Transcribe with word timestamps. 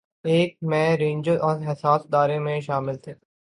ایک 0.25 0.55
میں 0.63 0.97
رینجرز 0.97 1.39
اور 1.41 1.57
حساس 1.67 2.01
ادارے 2.05 2.37
شامل 2.61 2.95
تھے 2.97 3.13